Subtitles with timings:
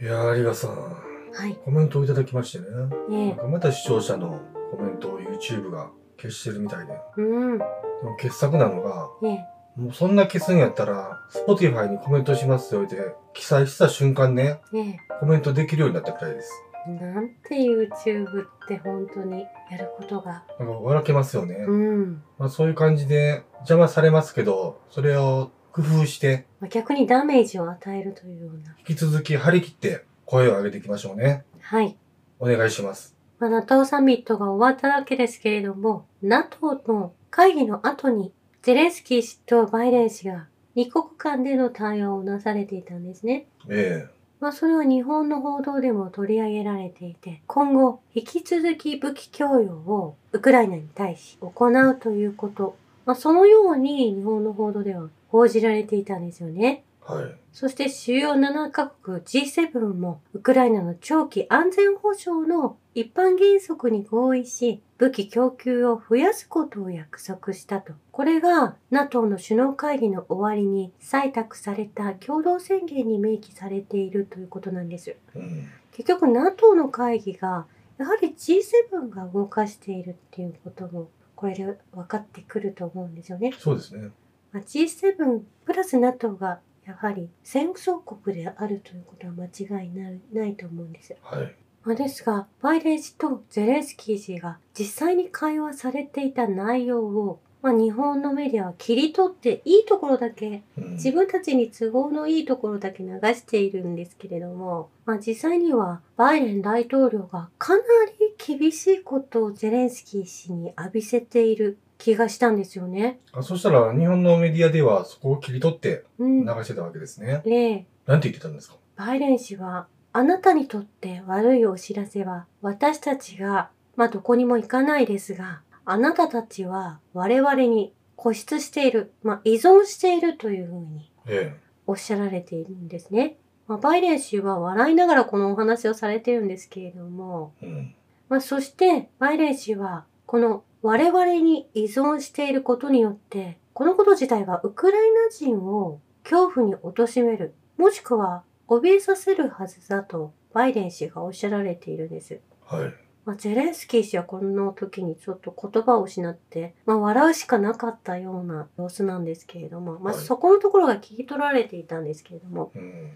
[0.00, 1.56] いやー、有賀さん、はい。
[1.64, 2.64] コメントをいただきましてね。
[3.10, 4.40] えなんかまた視聴者の
[4.70, 6.92] コメントを YouTube が消してるみたいで。
[6.92, 7.20] え。
[7.20, 7.58] うん。
[7.58, 7.64] で
[8.04, 9.46] も傑作なのが、ええ。
[9.76, 12.96] もうそんな消すんやったら、Spotify にコメントしますよって
[13.34, 14.98] 記載した瞬間ね、ええ。
[15.18, 16.52] コメントできるようになったくらいです。
[16.86, 20.44] なんて YouTube って本当にやることが。
[20.60, 21.56] なんか笑けますよね。
[21.56, 22.22] うん。
[22.38, 25.50] まあそういう感じで邪魔されますけど、それを
[25.82, 28.74] 工夫して、まあ、逆にダメージを与えるというような。
[28.88, 31.44] 引き続き張り切って声を上げていきましょうね。
[31.60, 31.96] はい。
[32.40, 33.14] お願いします。
[33.38, 43.46] まあ、NATO サミットが終わったわけですけれども、NATO の会議の後に、ゼレンスキー氏とバイデン氏が二国間での対応をなされていたんですね。
[43.68, 44.08] え
[44.40, 56.84] まあ、それは日本の報道でも取り上げられていて、今後、引き続き武器供与をウクライナに対し行うということ、まあ、そのように日本の報道では報じられていたんですよね。
[56.84, 57.34] えはい。
[57.52, 67.94] そして主要7カ国 G7 もウクライナの長期安全保障の一般原則に合意し武器供給を増やすことを約束したと。
[68.12, 75.16] これが NATO の首脳会議の終わりに採択された共同宣言に明記されているということなんです。
[75.34, 75.68] うん。
[75.92, 77.66] 結局 NATO の会議が
[77.98, 83.52] やはり G7 が動かしているっていうこともこれで分かってくると思うんですよね。
[83.58, 84.10] そうですね。
[84.52, 91.14] まあ G7 プラス NATO がやはり戦争国であるということは間違いないないと思うんです。
[91.22, 91.54] はい。
[91.84, 107.82] まあ、ですが、バイデン氏とゼレンスキー氏が実際に会話されていた内容を、まあ、日本のメディアは切り取っていいところだけ、うん自分たちに都合のいいところだけ流しているんですけれども、まあ、実際にはバイデン大統領がかな
[108.18, 113.18] り厳しいことをゼレンスキー氏に浴びせている気がしたんですよね。
[113.32, 116.44] あそしたら日本のメディアではそこを切り取ってうん。
[116.46, 117.42] 流してたわけですね。
[117.44, 118.76] で、なんて言ってたんですか？
[118.96, 131.54] バイデン氏は、あなたにとって悪いお知らせは、私たちが、まあどこにも行かないですが、あなたたちは我々に固執している、まあ依存しているというふうにえ
[131.86, 133.36] おっしゃられているんですね。
[133.66, 137.66] まあ、バイデン氏は笑いながらこのお話をされているんですけれども、え。
[137.66, 137.94] うん。
[138.28, 152.40] まあそしてバイデン氏は、この我々に依存していることによって、このこと自体はウクライナ人を恐怖に貶める、もしくは怯えさせるはずだとバイデン氏がおっしゃられているんです。
[152.64, 152.94] はい。
[153.24, 163.12] まあ、ゼレンスキー氏はこの時にちょっと言葉を失って、まあ、笑うしかなかったような様子なんですけれども、まあ、はいそこのところが聞き取られていたんですけれども、うん。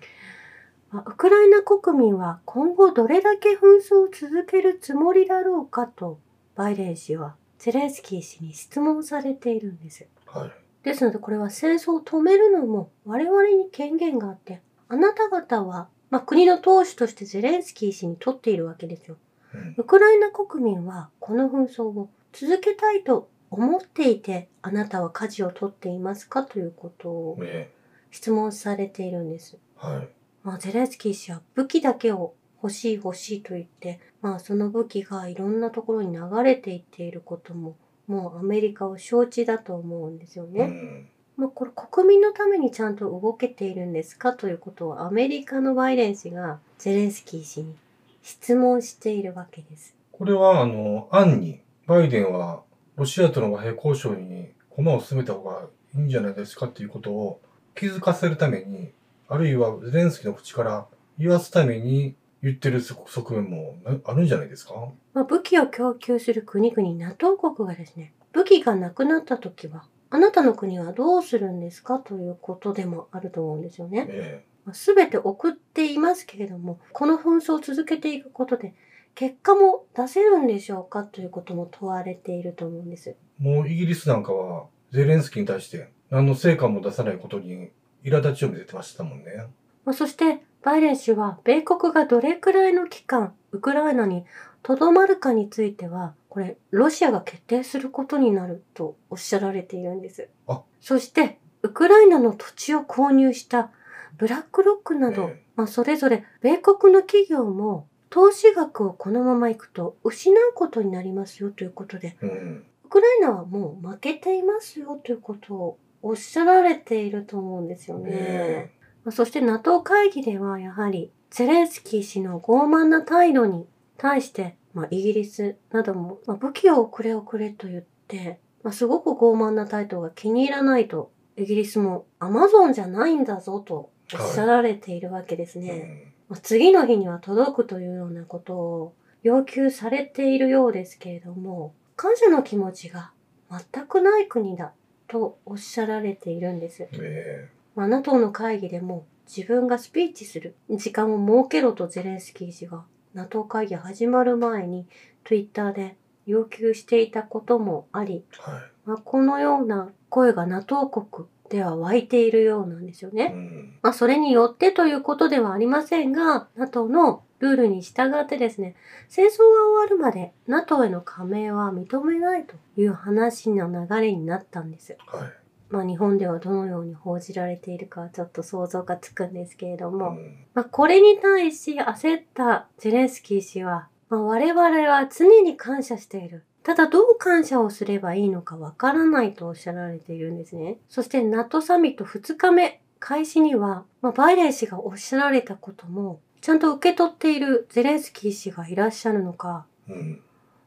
[0.91, 6.19] まあウクライナ国民は今後どれだけ紛争を続けるつもりだろうかと、
[6.55, 10.05] バイデン氏はゼレンスキー氏に質問されているんです。
[10.27, 10.51] はい。
[10.83, 19.17] ですのでこれは戦争を止めるのも我々に権限があって、あなた方は、まあ、国の党首としてゼレンスキー氏にとっているわけですよ。
[19.55, 19.75] うん。
[19.79, 27.71] ウクライナ国民はこの紛争を続けたいと思っていて、あなたは舵を取っていますかということをえ
[28.11, 29.57] 質問されているんです。
[29.85, 29.87] え。
[29.87, 30.09] はい。
[30.43, 40.65] まあ、ゼレンスキー氏は武器だけを欲しい欲しいと言って、まあその武器がいろんなところに流れていっていることも、もうアメリカを承知だと思うんですようね。
[40.67, 41.09] ん。
[41.37, 47.75] まあこれ国民のためにちゃんと動けているんですかということをアメリカのバイデン氏がゼレンスキー氏に
[48.23, 49.97] 質問しているわけです。
[50.13, 52.63] これは、あの、暗に、バイデンは、
[52.97, 57.41] ロシアとの和平交渉に駒を進めた方がいいんじゃないですかっていうことを
[57.75, 58.93] 気づかせるために、
[59.29, 60.87] あるいはゼレンスキーの口から
[61.19, 64.75] 言わすために言ってる側面もなあるんじゃないですか？
[65.15, 74.07] まあ、武器を供給する国々 NATO 国がですね、武器がなくなった時は、あなたの国はどうするんですかということでもあると思うんですよね。
[74.09, 78.75] えすべて送っていますけれども、この紛争を続けていくことで、
[79.15, 83.11] 結果も出せるんでしょうかということも問われていると思うんです。
[83.11, 83.17] え。
[83.39, 87.71] もうイギリスなんかは、ゼレンスキーに対して何の成果も出さないことに
[88.05, 89.47] 苛立ちを見せてましたもんね。
[89.85, 94.25] まあ、そして、バイデン氏は、米国がどれくらいの期間、ウクライナに
[94.63, 100.63] とどまるかについては、これ、ロシアが決定することになるとおっしゃられているんですあ。
[100.81, 103.71] そして、ウクライナの土地を購入した
[104.17, 112.65] ブラックロックなど、ええまあ、それぞれ米国の企業も投資額をこのままいくと失うことになりますよということで、うん。
[112.85, 118.11] ウクライナはもう負けていますよということをおっしゃられていると思うんですよね。
[118.13, 123.67] えまあそして NATO 会議ではやはりゼレンスキー氏の傲慢な態度に
[123.97, 136.15] 対して、まあ、イギリスなども、まあ、武器をくれをくれと言って、まあ、すごく傲慢な態度が気に入らないとイギリスもアマゾンじゃないんだぞとおっしゃられているわけですえね。
[136.29, 143.13] まあ次の日には届くというようなことを要求されているようですけれども、感謝の気持ちが
[143.51, 144.73] 全くない国だ
[145.09, 146.89] とおっしゃられているんです。
[146.93, 152.85] えまあ、NATO の会議でも自分がスピーチする時間を設けろとゼレンスキー氏が
[153.15, 154.87] NATO 会議始まる前に
[155.25, 155.97] Twitter で
[156.27, 163.13] 要求していたこともあり、えはまあ、このような声が NATO 国では湧いているようなんですよい。
[163.13, 163.27] うね。
[163.27, 163.79] ん。
[163.83, 168.75] まあ、それによってということではありませんが、NATO のルールに従ってですね、
[169.09, 169.41] 戦争が終
[169.83, 174.97] わるまで NATO への加盟は認めないという話の流れになったんです。
[175.07, 175.42] はい。
[175.73, 186.45] まあ日本ではどのように報じられているかはちょっと想像がつくんですけれども、うんまあこれに対し焦ったゼレンスキー氏は、まあ、我々は常に感謝している。
[186.63, 190.77] ただどう感謝をすればいいのかわからないとおっしゃられているんですね。
[190.89, 200.21] そして NATO サミット2日目開始には、まあ、バイデン氏がおっしゃられたこともちゃんと受け取っているゼレンスキー氏がいらっしゃるのか、うん。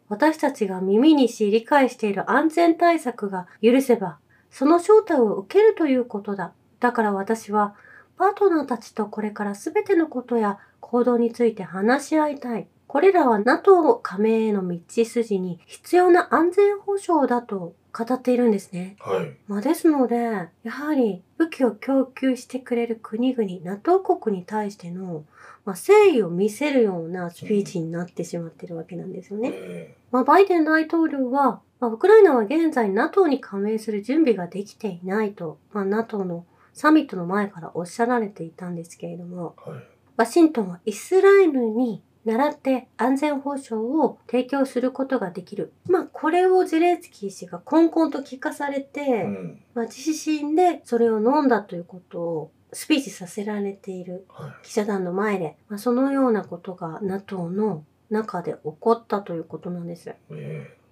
[0.07, 4.17] 私たちが耳にし理解している安全対策が許せば、
[4.57, 6.53] その招待を受けるということだ。
[6.79, 7.75] だから私は、
[8.17, 12.65] パートナーたちとこれから全てのことや行動について話し合いたい。
[12.87, 18.95] これらは NATO 加盟への道筋に必要な安全保障だと語っているんですね。
[19.01, 19.35] はい。
[19.49, 20.15] まあ、ですので、
[20.63, 25.25] やはり武器を供給してくれる国々、NATO 国に対しての、
[25.65, 29.51] まあ、誠意を見せるようなスピーチになってしまっているわけなんですよね。
[29.53, 39.83] えまあ、バイデン大統領は、まあ、ウクライナは現在 NATO に加盟する準備ができていないと、まあ、NATO のサミットの前からおっしゃられていたんですけれども、えはい。
[40.17, 45.73] ワシントンはイスラエルに倣って安全保障を提供することができる。
[45.87, 49.63] まあ、これをゼレンスキー氏がコンコンと聞かされて、うん。
[49.73, 60.13] まあ、自身でそれを飲んだということをスピーチさせられているは記者団の前で、まあ、そのようなことが NATO の中で起こったということなんです。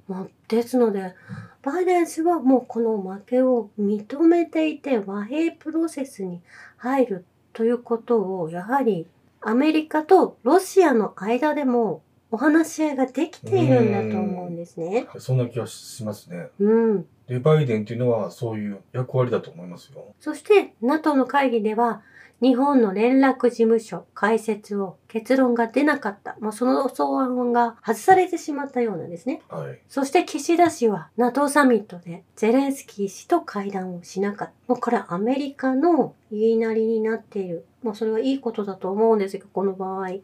[0.08, 1.16] まあ、ですので、
[1.62, 6.42] バイデン氏はもうこの負けを認めていて和平プロセスに
[6.78, 9.08] 入るということを、やはり
[9.42, 12.02] アメリカとロシアの間でも
[12.32, 15.08] お話し合いができているんだと思うんですね。
[15.16, 16.50] えそんな気がしますね。
[16.60, 17.06] うん。
[17.28, 20.16] で、バイデンっていうのはそういう役割だと思いますよ。
[20.20, 22.02] そして NATO の会議では
[22.44, 26.36] 日本の連絡事務所開設を結論が出なかった。
[26.42, 29.42] まあ、その草案が外されてしまったようなんですね。
[29.48, 29.80] はい。
[29.88, 34.54] そして岸田氏は NATO サミットでゼレンスキー氏と会談をしなかった。
[34.68, 37.66] もうこれはアメリカの言いなりになっている。
[37.82, 40.02] まあそれはいいことだと思うんですが、この場合。
[40.02, 40.22] はい。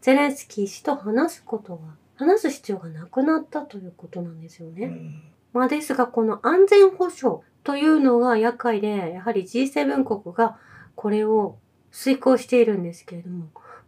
[0.00, 1.78] ゼレンスキー氏と話すことは、
[2.14, 4.86] 話す必要がなくなったということなんですよね。
[4.86, 5.22] うん。
[5.52, 10.58] まあですが、この安全保障というのが厄介で、やはり G7 国が
[10.96, 11.58] これを
[11.92, 13.46] 遂行しているんですけれども、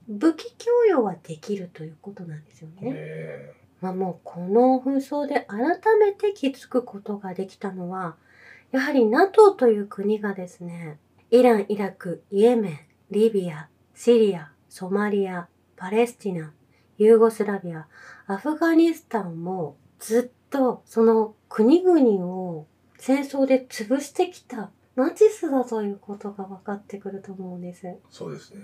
[0.08, 2.92] 武器供与はできるということなんですよね。
[2.94, 8.16] えまあもうこの紛争で改めて気づくことができたのは、
[8.70, 10.98] やはり NATO という国がですね、
[11.30, 12.78] イラン、イラク、イエメン、
[13.10, 16.52] リビア、シリア、ソマリア、パレスチナ、
[16.98, 17.86] ユーゴスラビア、
[18.26, 22.66] アフガニスタンもずっとその国々を
[22.98, 27.86] 戦争で潰してきたナチスだということが分かってくると思うんです。
[27.86, 28.62] えそうですね。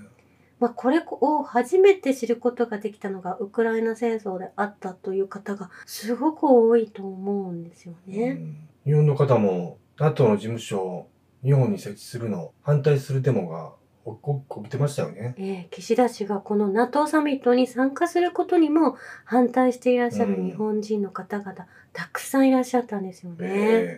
[0.60, 8.32] まあ、これを初めて知ることができたのがウクライナ戦争であったという方がすごく多いと思うんですようね。
[8.34, 11.08] ん日本の方も NATO の事務所を
[11.42, 13.72] 日本に設置するのを反対するデモが
[14.04, 15.34] 起こ起きてましたよね。
[15.38, 21.54] えー岸田氏がこの NATO サミットに参加することにも反対していらっしゃる日本人の方々、
[21.92, 23.36] たくさんいらっしゃったんですよね。
[23.40, 23.46] え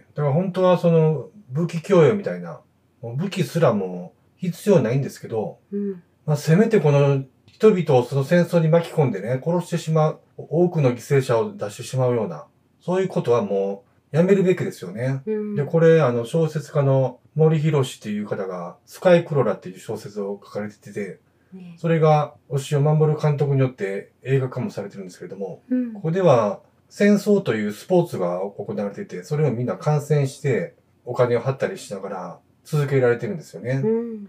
[0.02, 2.60] えだから本当はその武器供与みたいな、
[3.02, 12.46] もう武器すらも必要ないんですけど、うん、まあ、せめてこの人々をその戦争に巻き込んでね、殺してしまう、多くの犠牲者を出してしまうような、
[12.80, 15.22] そういうことはもうやめるべきですよね。
[15.26, 21.20] うん、で、これ、あの、小説家の森博っていう方が、スカイクロラっていう小説を書かれてて、
[21.52, 33.82] ねそれが、押尾守監督によって映画化もされてるんですけれども、うんここでは戦争というスポーツが行われてて、それをみんな観戦してお金を払ったりしながら続けられてるんですよね。
[33.84, 34.28] うん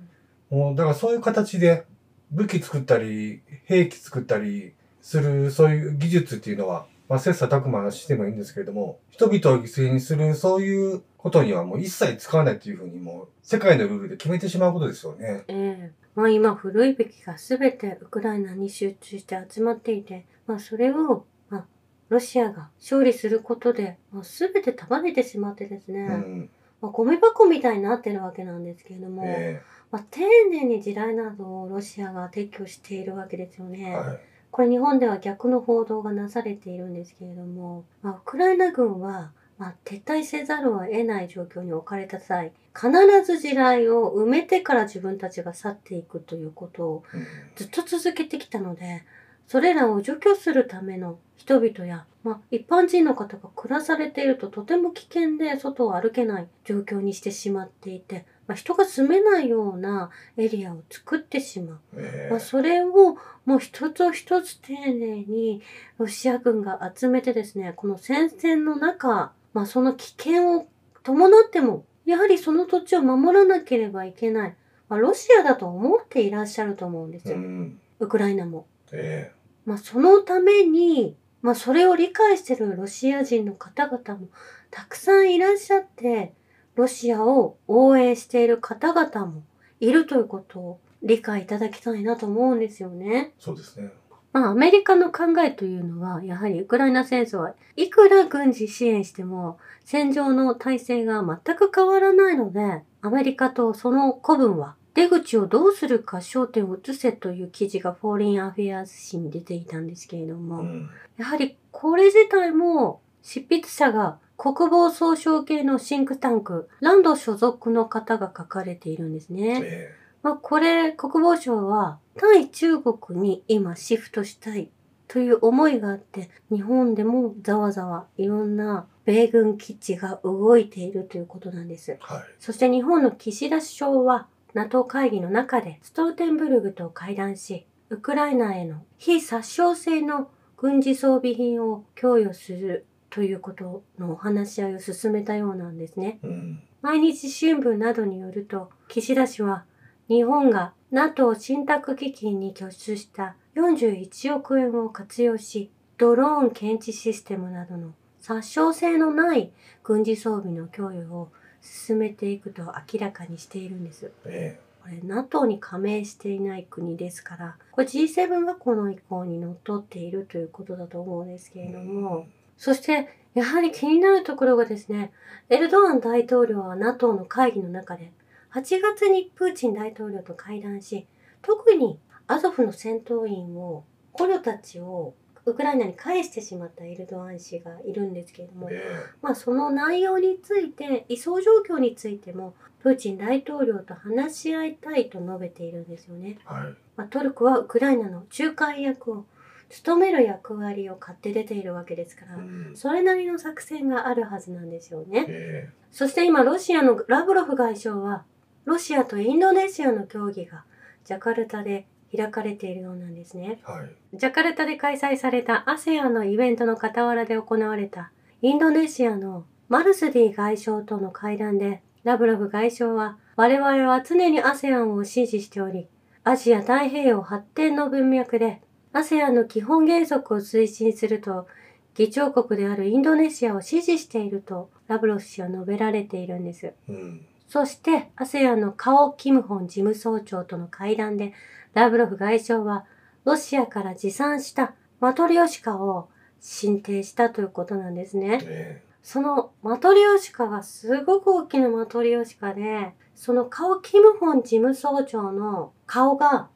[0.50, 1.86] もうだからそういう形で
[2.32, 15.44] 武器作ったり、兵器作ったりするそういう技術っていうのは、まあ切磋琢磨してもいいんですけれども、人々を犠牲にするそういうことにはもう一切使わないっていうふうにもう世界のルールで決めてしまうことですよね。
[15.48, 21.66] ええまあ今古い武器が全てウクライナに集中して集まっていて、まあそれを、まあ
[22.10, 26.50] ロシアが勝利することで、まあ、全て束ねてしまってですね、うん。
[26.82, 29.62] まあ、ゴミ箱みたいになってるわけなんですけれども、え
[29.92, 33.96] まあ、丁寧に地雷などをロシアが撤去しているわけですよね。
[33.96, 34.20] はい。
[34.58, 42.90] これ日本では逆の報道がなされているんですけれども、まあ、ウクライナ軍は、まあ、撤退せざるを得ない状況に置かれた際、必
[43.24, 47.28] ず地雷を埋めてから自分たちが去っていくということをうん。
[47.56, 49.04] ずっと続けてきたので、
[49.46, 61.80] それらを除去するための人々や、まあ、一般人の方が暮らされているととても危険で外を歩けない状況にしてしまっていて、まあ、人が住めないようなエリアを作ってしまう。
[61.98, 65.62] えまあ、それをもう一つ一つ丁寧に
[65.98, 70.68] ロシア軍が集めてですね、この戦線の中、まあ、その危険を
[71.04, 74.56] 伴っても、やはりその土地を守らなければいけない。
[74.88, 77.36] まあ、ロシアだと思っていらっしゃると思うんですよ。
[77.36, 77.80] うん。
[78.00, 78.66] ウクライナも。
[78.94, 79.34] え
[79.66, 84.30] まあ、そのために、まあ、それを理解しているロシア人の方々も
[84.72, 86.34] たくさんいらっしゃって、
[86.78, 89.44] ロシアを応援している方々も
[89.80, 93.34] いるということを理解いただきたいなと思うんですよね。
[93.40, 93.92] そうですね。
[94.32, 110.90] まあ、アメリカの考えというのは、やはりウクライナ戦争はいくら軍事支援しても、戦場の大勢が全く変わらないので、アメリカとその子分は、出口をどうするか焦点を移せという記事がフォーリンアフェアーズ誌に出ていたんですけれども、うん。
[111.18, 119.62] やはりこれ自体も執筆者が国防総省系のシンクタンク、ランド所属の方が書かれているんですね。
[119.64, 124.70] えまあ、これ、国防省は対中国に今シフトしたい
[125.08, 131.98] という思いがあって、日本でもざわざわいろんな米軍基地が動いているということなんですえ。
[132.02, 132.24] はい。
[132.40, 142.86] そして日本の岸田首相は NATO 会議の中でストルテンブルグと会談し、ウクライナへの非殺傷性の軍事装備品を供与する
[143.18, 146.20] ということのお話し合いを進めたようなんですね。
[146.22, 146.62] うん。
[146.84, 149.66] 毎日新聞などによると、岸田氏は
[150.08, 159.52] 日本が NATO 信託基金に拠出した41億円を活用し、ドローン検知システムなどの殺傷性のない
[159.84, 164.12] 軍事装備の供与を進めていくと明らかにしているんです。
[164.26, 172.28] えこれ NATO に加盟していない国ですから、これ G7 がこの意向にのっとっているということだと思うんですけえれども、
[172.58, 175.12] そして、やはり気になるところがですね、
[175.50, 178.12] エルドアン大統領は NATO の会議の中で、
[178.54, 181.08] 8月にプーチン大統領と会談し、
[181.42, 185.14] 特にアゾフの戦闘員を、捕虜たちを
[185.46, 188.84] ウクライナに返してしまったエルドアン氏がいるんですけれども、え
[189.22, 196.38] まあその内容について、移送状況についても、プーチン大統領と話し合いたいと述べているんですよね。
[196.42, 196.76] えはい。
[196.98, 199.26] まあ、トルコはウクライナの仲介役を
[199.70, 202.72] 務める役割を買って出ているわけですから、うん。
[202.76, 205.26] それなりの作戦があるはずなんですよね。
[205.28, 208.24] えそして今、ロシアのラブロフ外相は、
[208.66, 210.64] ロシアとインドネシアの協議が
[211.04, 213.60] ジャカルタで開かれているようなんですね。
[213.62, 213.90] えはい。
[214.14, 225.88] ジャカルタで開催された ASEAN のイベントの傍らで行われたインドネシアのマルスディ外相との会談でラブロフ外相は我々は常に ASEAN を支持しており
[226.24, 228.62] アジア太平洋発展の文脈で
[228.98, 231.48] ASEAN の基本原則を推進すると
[231.94, 236.74] 議長国であるインドネシアを支持しているとラブロフ氏は述べられているんです。
[236.90, 237.26] うん。
[237.48, 241.34] そして ASEAN のカオ・キムホン事務総長との会談で
[241.74, 242.86] ラブロフ外相は
[243.24, 248.40] ロシアから持参したマトリオシカを進呈したということなんですね。
[248.44, 256.50] えそのマトリオシカがすごく大きなマトリオシカで、その顔キムホン事務総長の顔が。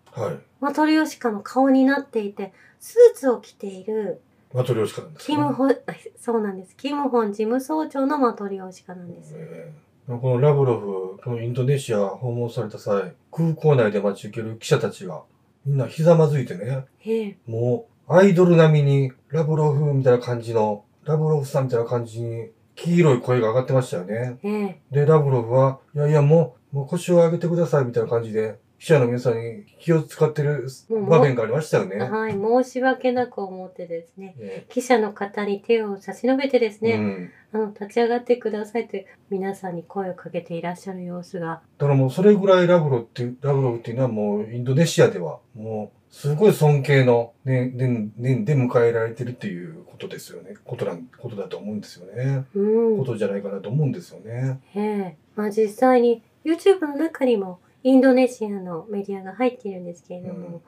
[0.59, 4.21] マトリオシカの顔になっていて、スーツを着ている
[4.53, 5.69] マトリョーシカなんですキムホ
[6.19, 6.75] そうなんです。
[6.75, 9.33] キムホン事務総長のマトリオシカなんです。
[9.35, 15.23] ええこのラブロフ、このインドネシア訪問された際、空港内で待ち受ける記者たちが、
[15.65, 24.39] みんなひざまずいてね、ええ、もう、アイドル並みに、ラブロフみたいな感じの、ラブロフさんみたいな感じに、黄色い声が上がってましたよね。
[24.43, 31.99] ええ、で、ラブロフは、いやいや、もう、もう腰を上げてくださいみたいな感じで、記者の皆さんに気を使ってる場面がありましたよね。
[31.99, 37.31] はい、申し訳なく思ってですね、え記者の方に手を差し伸べてですね、えうん。
[37.53, 38.97] あの、立ち上がってくださいと
[39.29, 50.55] 皆さんに声をかけていらっしゃる様子が、だからもうそれぐらいラブロっていう、ラブロフっていうのはもうインドネシアではもうすごい尊敬の年、年、年で迎えられてるっていうことですよね。
[50.65, 52.45] ことなん、ことだと思うんですよね。
[52.55, 54.59] うんこ、とじゃないかなと思うんですよね。
[54.73, 60.61] ええまあ実際に YouTube の中にもインドネシアのメディアが入っているんですけれども、うん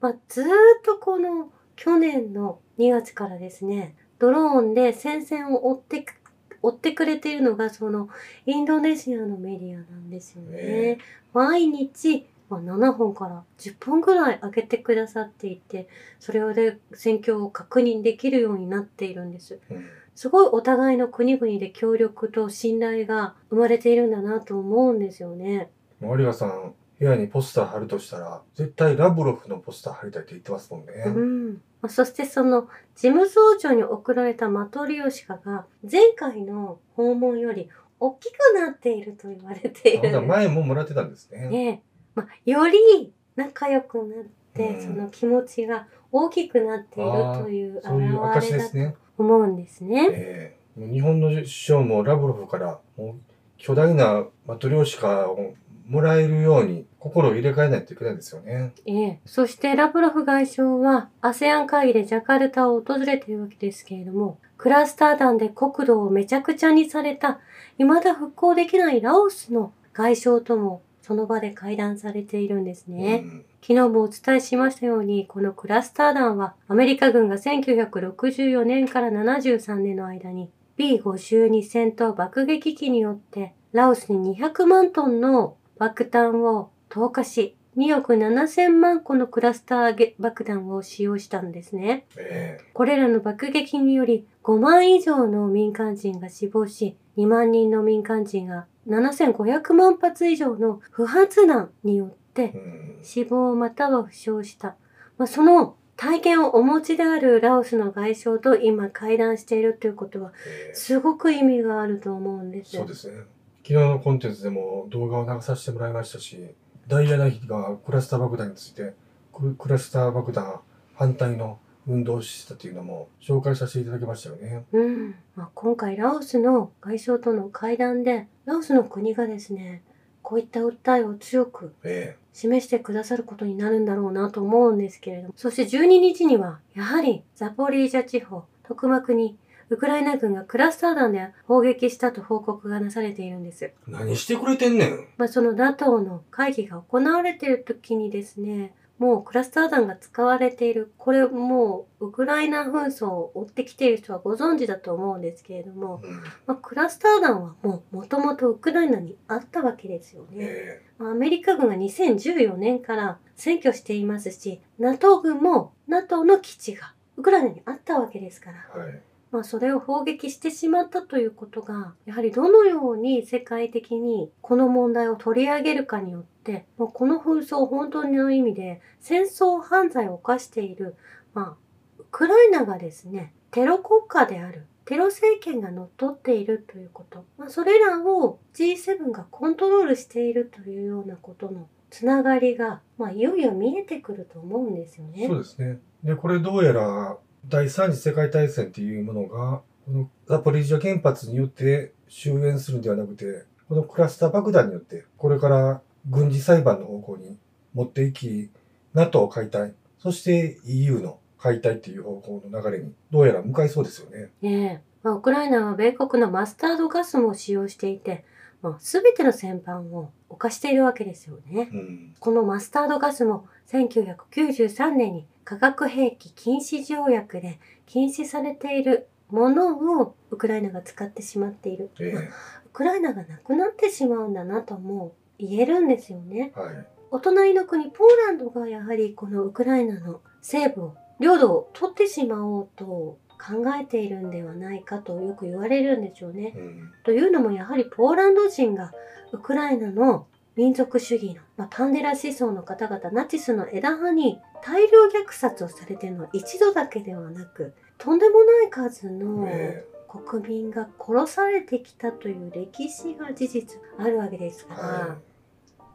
[0.00, 0.48] まあずーっ
[0.84, 6.14] とこの去年の2月からですね、ドローンで戦線を追ってく、
[6.62, 8.08] 追ってくれているのがその
[8.46, 10.58] インドネシアのメディアなんですよね。
[10.58, 10.98] え
[11.32, 15.88] 毎日、まあ、7本から10本ぐらい上げてくださっていて、
[16.20, 19.58] それで戦況を確認できるようになっているんです。
[19.70, 25.70] うんすごいお互いの国々で協力と信頼が生まれているんだなと思うんですよね。
[26.00, 30.92] マリアさん、部屋にポスター貼るとしたら、絶対ラブロフのポスター貼りたいって言ってますもんね。
[31.06, 31.52] うん。
[31.54, 37.68] まあそしてその事務総長に送られたマトリオシカが前回の訪問より
[38.00, 40.22] 大きくなっていると言われている。
[40.22, 41.48] 前ももらってたんですね。
[41.48, 41.82] ね
[42.14, 44.24] まあ、より仲良くなっ
[44.54, 47.10] て、うんその気持ちが大きくなっている
[47.42, 48.94] という表れだとですね。
[49.18, 50.08] 思うんですね。
[50.12, 53.14] ええもう日本の首相もラブロフからもう
[53.56, 55.54] 巨大なマトリョーシカを
[55.86, 58.72] もらえるように心を入れ替えないといけないんですよね。
[58.86, 67.40] ええ、そしてラブロフ外相は ASEAN 会議でジャカルタを訪れているわけですけれども、クラスター弾で国土をめちゃくちゃにされた、
[67.78, 73.22] 未だ復興できないラオスの外相ともその場で会談されているんですね。
[73.24, 92.06] うん昨日もお伝えしましたように、このクラスター弾はアメリカ軍が1964年から73年の間に B52 戦闘爆撃機によってラオスに200万トンの爆弾を投下し、2億7000万個のクラスターげ爆弾を使用したんですね。
[92.16, 102.54] えこれらの爆撃により5万以上の民間人が死亡し、2万人の民間人が7500万発以上の不発弾によって
[103.02, 104.76] 死亡または負傷した。
[105.18, 112.76] まあ、その体験をお持ちであるラオスの外相と今会談しているということはええすごく意味があると思うんです。
[112.76, 113.24] そうですね。
[113.66, 116.38] 昨日のコンテンツでも動画を流させてもらいましたし、
[116.86, 118.92] ダイアナ妃がクラスター爆弾について、
[119.32, 120.60] ククラスター爆弾
[120.94, 124.64] 反対の運動をしてたというのも紹介させていただきましたよね。
[124.72, 125.14] うん。
[125.34, 129.82] まあ、今回ラオスの外相との会談で、ラオスの国がですね、
[130.20, 135.34] こういった訴えを強くえ示してくださることになるんだろうなと思うんですけれども。
[135.36, 139.38] そして12日には、やはりザポリージャ地方、特幕に、
[139.70, 143.64] ウクライナ軍がクラスター弾で砲撃したと報告がなされているんです。
[143.64, 145.08] え何してくれてんねん。
[145.16, 150.92] まあ、その NATO の会議が行われている時にですね、もうクラスター弾が使われている。
[150.98, 156.12] これもうウクライナ紛争を追ってきている人はご存知だと思うんですけれども、うん
[156.46, 160.36] まあ、クラスター弾はもう元々ウクライナにあったわけですよね。
[160.40, 169.02] えまあアメリカ軍が2014年から占拠していますし、NATO 軍も NATO の基地がウクライナにあったわけですから、えはい。
[169.34, 180.94] まあそれを砲撃してしまったということが、やはりどのように世界的にこの問題を取り上げるかによって、もうこの紛争本当の意味で戦争犯罪を犯している、
[181.34, 181.56] まあ、
[181.98, 184.66] ウクライナがですね、テロ国家である。
[184.84, 187.24] テロ政権が乗っ取っているということ。
[187.36, 195.26] まあ、それらを G7 がコントロールしているというようなことのつながりが、まあ、いよいよ見えてくると思うんですよね。
[195.26, 195.80] そうですね。
[196.04, 197.16] で、これどうやら
[197.48, 207.38] 第三次世界大戦っていうものが、このザポリージャ原発によって終焉するんではなくて、このクラスター爆弾によって、これから軍事裁判の方向に
[207.74, 208.50] 持っていき、
[208.94, 214.30] NATO 解体、そして EU の解体っていう方向の流れに、どうやら向かいそうですよね。
[214.40, 218.24] ねえ、まあ、ウクライナは米国のマスタードガスも使用していて、
[218.64, 221.68] まあ、全ての戦犯を犯しているわけですよね。
[221.70, 222.14] うん。
[222.18, 231.90] このマスタードガスも1993年に化学兵器禁止条約で禁止されているものをウクライナが使ってしまっている。
[232.00, 236.54] えウクライナがなくなってしまうんだなとも言えるんですよね。
[236.56, 236.86] えはい。
[237.10, 246.54] お隣の国ポーランドがやはりこのウクライナの西部を領土を取ってしまおうと考えているんではないかとよく言われるんですよね。
[246.56, 246.92] うん。
[247.04, 248.92] というのもやはりポーランド人が
[249.32, 259.84] ウクライナの民族主義の、まあ、パンデラ思想の方々ナチスの枝葉に大量虐殺をされているのは一度だけではなくとんでもない数のえ
[260.22, 265.16] 国民が殺されてきたという歴史が事実あるわけですから、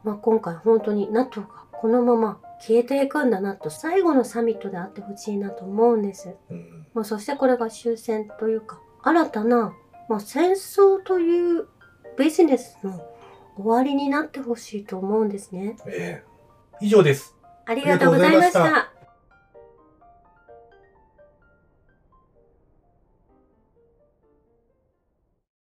[0.04, 6.28] まあ、今回本当に NATO がこのまま消えていくんだなと最後のサミットであってほしいなと思うんです。
[6.28, 6.32] い。
[6.50, 6.86] うん。
[6.94, 9.74] まあ、そしてこれが終戦というか新たな、
[10.08, 11.66] まあ、戦争という
[12.18, 13.00] ビジネスの
[13.56, 15.76] 終わりになってほしいと思うんですね。
[15.86, 16.30] ええ
[16.80, 17.36] 以上です。
[17.66, 18.99] ありがとうございました。